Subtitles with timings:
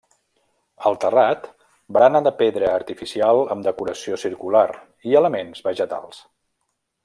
[0.89, 1.43] Al terrat,
[1.97, 4.65] barana de pedra artificial amb decoració circular
[5.11, 6.27] i elements vegetals.